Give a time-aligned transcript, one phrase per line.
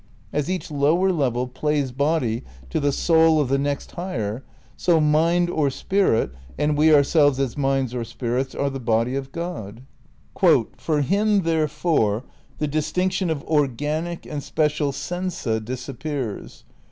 [0.33, 4.43] As each lower level plays body to the "soul" of the next higher,
[4.75, 9.31] so mind or spirit, and we ourselves as minds or spirits are the body of
[9.31, 9.83] God.
[10.79, 12.23] "For him, therefore,...
[12.57, 16.63] the distinction of organic and special sensa disappears.